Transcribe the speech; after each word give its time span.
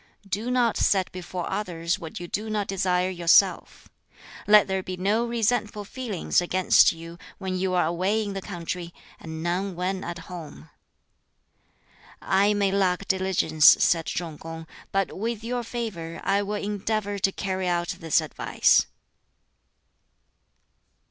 Do 0.27 0.49
not 0.49 0.77
set 0.77 1.11
before 1.11 1.47
others 1.47 1.99
what 1.99 2.19
you 2.19 2.27
do 2.27 2.49
not 2.49 2.65
desire 2.65 3.11
yourself. 3.11 3.87
Let 4.47 4.65
there 4.67 4.81
be 4.81 4.97
no 4.97 5.25
resentful 5.27 5.85
feelings 5.85 6.41
against 6.41 6.91
you 6.91 7.19
when 7.37 7.55
you 7.55 7.75
are 7.75 7.85
away 7.85 8.23
in 8.23 8.33
the 8.33 8.41
country, 8.41 8.95
and 9.19 9.43
none 9.43 9.75
when 9.75 10.03
at 10.03 10.17
home." 10.25 10.71
"I 12.19 12.55
may 12.55 12.71
lack 12.71 13.07
diligence," 13.07 13.67
said 13.67 14.07
Chung 14.07 14.39
kung, 14.39 14.65
"but 14.91 15.15
with 15.15 15.43
your 15.43 15.61
favor 15.61 16.19
I 16.23 16.41
will 16.41 16.55
endeavor 16.55 17.19
to 17.19 17.31
carry 17.31 17.67
out 17.67 17.89
this 17.89 18.21
advice." 18.21 18.87